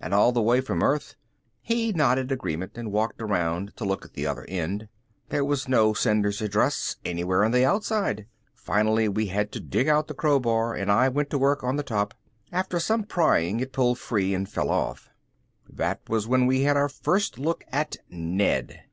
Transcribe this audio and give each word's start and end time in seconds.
And 0.00 0.14
all 0.14 0.30
the 0.30 0.40
way 0.40 0.60
from 0.60 0.84
earth." 0.84 1.16
He 1.60 1.92
nodded 1.92 2.30
agreement 2.30 2.78
and 2.78 2.92
walked 2.92 3.20
around 3.20 3.76
to 3.76 3.84
look 3.84 4.04
at 4.04 4.12
the 4.12 4.24
other 4.24 4.44
end. 4.48 4.86
There 5.30 5.44
was 5.44 5.66
no 5.66 5.92
sender's 5.92 6.40
address 6.40 6.94
anywhere 7.04 7.44
on 7.44 7.50
the 7.50 7.64
outside. 7.64 8.26
Finally 8.54 9.08
we 9.08 9.26
had 9.26 9.50
to 9.50 9.58
dig 9.58 9.88
out 9.88 10.06
the 10.06 10.14
crowbar 10.14 10.74
and 10.76 10.92
I 10.92 11.08
went 11.08 11.28
to 11.30 11.38
work 11.38 11.64
on 11.64 11.74
the 11.74 11.82
top. 11.82 12.14
After 12.52 12.78
some 12.78 13.02
prying 13.02 13.58
it 13.58 13.72
pulled 13.72 13.98
free 13.98 14.32
and 14.32 14.48
fell 14.48 14.70
off. 14.70 15.08
That 15.68 16.02
was 16.08 16.28
when 16.28 16.46
we 16.46 16.60
had 16.62 16.76
our 16.76 16.88
first 16.88 17.36
look 17.36 17.64
at 17.72 17.96
Ned. 18.08 18.84